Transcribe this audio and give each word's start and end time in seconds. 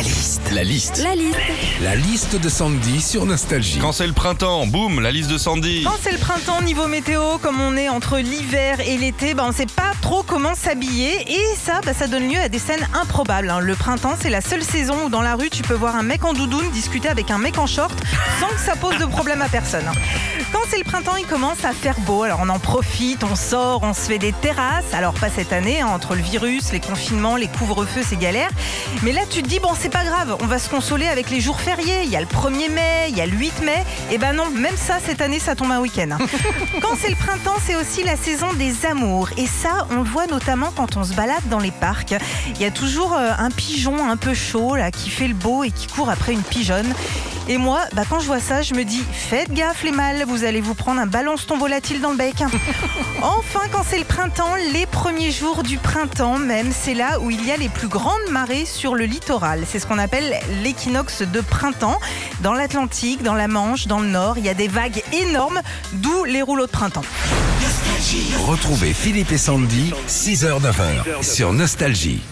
La 0.00 0.06
liste. 0.06 0.40
La 0.54 0.64
liste. 0.64 1.02
La 1.02 1.14
liste. 1.14 1.36
La 1.82 1.94
liste 1.94 2.36
de 2.36 2.48
Sandy 2.48 3.02
sur 3.02 3.26
Nostalgie. 3.26 3.78
Quand 3.80 3.92
c'est 3.92 4.06
le 4.06 4.14
printemps, 4.14 4.66
boum, 4.66 4.98
la 5.00 5.10
liste 5.10 5.28
de 5.28 5.36
Sandy. 5.36 5.82
Quand 5.84 5.98
c'est 6.02 6.12
le 6.12 6.16
printemps, 6.18 6.62
niveau 6.62 6.86
météo, 6.86 7.36
comme 7.42 7.60
on 7.60 7.76
est 7.76 7.90
entre 7.90 8.16
l'hiver 8.16 8.80
et 8.80 8.96
l'été, 8.96 9.34
bah, 9.34 9.42
on 9.44 9.48
ne 9.48 9.52
sait 9.54 9.66
pas 9.66 9.92
trop 10.00 10.22
comment 10.22 10.54
s'habiller. 10.54 11.30
Et 11.30 11.44
ça, 11.62 11.82
bah, 11.84 11.92
ça 11.92 12.06
donne 12.06 12.30
lieu 12.32 12.40
à 12.40 12.48
des 12.48 12.58
scènes 12.58 12.88
improbables. 12.94 13.50
hein. 13.50 13.58
Le 13.60 13.74
printemps, 13.74 14.16
c'est 14.18 14.30
la 14.30 14.40
seule 14.40 14.62
saison 14.64 14.96
où 15.04 15.08
dans 15.10 15.20
la 15.22 15.34
rue, 15.34 15.50
tu 15.50 15.62
peux 15.62 15.74
voir 15.74 15.94
un 15.96 16.02
mec 16.02 16.24
en 16.24 16.32
doudoune 16.32 16.70
discuter 16.70 17.08
avec 17.10 17.30
un 17.30 17.38
mec 17.38 17.58
en 17.58 17.66
short 17.66 17.92
sans 18.40 18.48
que 18.48 18.60
ça 18.60 18.76
pose 18.76 18.96
de 18.96 19.04
problème 19.04 19.42
à 19.42 19.50
personne. 19.50 19.84
hein. 19.86 19.92
Quand 20.50 20.60
c'est 20.70 20.78
le 20.78 20.84
printemps, 20.84 21.16
il 21.16 21.26
commence 21.26 21.62
à 21.64 21.72
faire 21.72 22.00
beau. 22.00 22.22
Alors 22.22 22.40
on 22.42 22.48
en 22.48 22.58
profite, 22.58 23.22
on 23.22 23.36
sort, 23.36 23.80
on 23.82 23.92
se 23.92 24.00
fait 24.00 24.18
des 24.18 24.32
terrasses. 24.32 24.92
Alors 24.94 25.12
pas 25.12 25.28
cette 25.28 25.52
année, 25.52 25.82
hein, 25.82 25.88
entre 25.88 26.14
le 26.14 26.22
virus, 26.22 26.72
les 26.72 26.80
confinements, 26.80 27.36
les 27.36 27.48
couvre-feux, 27.48 28.02
c'est 28.08 28.18
galère. 28.18 28.48
Mais 29.02 29.12
là, 29.12 29.20
tu 29.28 29.42
te 29.42 29.48
dis, 29.48 29.58
bon, 29.60 29.70
c'est 29.78 29.89
pas 29.90 30.04
grave, 30.04 30.36
on 30.40 30.46
va 30.46 30.58
se 30.58 30.68
consoler 30.68 31.06
avec 31.06 31.30
les 31.30 31.40
jours 31.40 31.60
fériés. 31.60 32.04
Il 32.04 32.10
y 32.10 32.16
a 32.16 32.20
le 32.20 32.26
1er 32.26 32.70
mai, 32.70 33.06
il 33.08 33.16
y 33.16 33.20
a 33.20 33.26
le 33.26 33.32
8 33.32 33.62
mai. 33.62 33.84
Et 34.10 34.18
ben 34.18 34.32
non, 34.32 34.48
même 34.50 34.76
ça, 34.76 34.98
cette 35.04 35.20
année, 35.20 35.38
ça 35.38 35.54
tombe 35.54 35.70
un 35.72 35.80
week-end. 35.80 36.16
Quand 36.82 36.96
c'est 36.96 37.08
le 37.08 37.16
printemps, 37.16 37.56
c'est 37.64 37.74
aussi 37.74 38.04
la 38.04 38.16
saison 38.16 38.52
des 38.52 38.86
amours. 38.86 39.30
Et 39.36 39.46
ça, 39.46 39.86
on 39.90 39.96
le 39.96 40.08
voit 40.08 40.26
notamment 40.26 40.72
quand 40.74 40.96
on 40.96 41.04
se 41.04 41.14
balade 41.14 41.42
dans 41.50 41.58
les 41.58 41.72
parcs. 41.72 42.14
Il 42.54 42.60
y 42.60 42.64
a 42.64 42.70
toujours 42.70 43.14
euh, 43.14 43.30
un 43.36 43.50
pigeon 43.50 44.08
un 44.08 44.16
peu 44.16 44.34
chaud, 44.34 44.76
là, 44.76 44.90
qui 44.90 45.10
fait 45.10 45.28
le 45.28 45.34
beau 45.34 45.64
et 45.64 45.70
qui 45.70 45.86
court 45.88 46.10
après 46.10 46.32
une 46.32 46.42
pigeonne. 46.42 46.94
Et 47.50 47.58
moi, 47.58 47.80
bah, 47.94 48.02
quand 48.08 48.20
je 48.20 48.26
vois 48.26 48.38
ça, 48.38 48.62
je 48.62 48.74
me 48.74 48.84
dis, 48.84 49.02
faites 49.12 49.52
gaffe 49.52 49.82
les 49.82 49.90
mâles, 49.90 50.22
vous 50.28 50.44
allez 50.44 50.60
vous 50.60 50.74
prendre 50.74 51.00
un 51.00 51.06
balance-ton 51.06 51.58
volatile 51.58 52.00
dans 52.00 52.10
le 52.10 52.16
bec. 52.16 52.36
Enfin, 53.22 53.62
quand 53.72 53.82
c'est 53.84 53.98
le 53.98 54.04
printemps, 54.04 54.54
les 54.72 54.86
premiers 54.86 55.32
jours 55.32 55.64
du 55.64 55.76
printemps 55.76 56.38
même, 56.38 56.70
c'est 56.72 56.94
là 56.94 57.18
où 57.18 57.28
il 57.28 57.44
y 57.44 57.50
a 57.50 57.56
les 57.56 57.68
plus 57.68 57.88
grandes 57.88 58.30
marées 58.30 58.64
sur 58.66 58.94
le 58.94 59.04
littoral. 59.04 59.64
C'est 59.66 59.80
ce 59.80 59.86
qu'on 59.88 59.98
appelle 59.98 60.38
l'équinoxe 60.62 61.22
de 61.22 61.40
printemps. 61.40 61.98
Dans 62.40 62.54
l'Atlantique, 62.54 63.24
dans 63.24 63.34
la 63.34 63.48
Manche, 63.48 63.88
dans 63.88 63.98
le 63.98 64.06
Nord, 64.06 64.38
il 64.38 64.44
y 64.44 64.48
a 64.48 64.54
des 64.54 64.68
vagues 64.68 65.02
énormes, 65.12 65.60
d'où 65.94 66.24
les 66.24 66.42
rouleaux 66.42 66.66
de 66.66 66.70
printemps. 66.70 67.04
Retrouvez 68.46 68.94
Philippe 68.94 69.32
et 69.32 69.38
Sandy, 69.38 69.92
6h-9h 70.06 71.24
sur 71.24 71.52
Nostalgie. 71.52 72.22